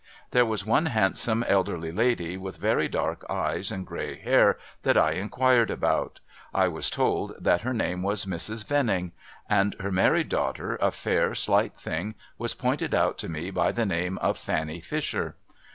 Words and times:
There 0.31 0.47
was 0.47 0.65
one 0.65 0.87
handsome 0.87 1.43
elderly 1.47 1.91
lady, 1.91 2.35
with 2.35 2.57
very 2.57 2.87
dark 2.89 3.23
eyes 3.29 3.69
and 3.71 3.85
gray 3.85 4.17
hair, 4.17 4.57
that 4.81 4.97
I 4.97 5.11
inquired 5.11 5.69
about. 5.69 6.21
I 6.55 6.67
was 6.69 6.89
told 6.89 7.35
that 7.37 7.61
her 7.61 7.71
name 7.71 8.01
was 8.01 8.25
Mrs. 8.25 8.65
Venning; 8.65 9.11
and 9.47 9.75
her 9.79 9.91
married 9.91 10.29
daughter, 10.29 10.75
a 10.81 10.87
f.iir, 10.87 11.35
slight 11.35 11.75
thing, 11.75 12.15
was 12.39 12.55
pointed 12.55 12.95
out 12.95 13.19
to 13.19 13.29
me 13.29 13.51
by 13.51 13.71
the 13.71 13.85
name 13.85 14.17
of 14.17 14.39
Fanny 14.39 14.79
Fisher. 14.79 15.35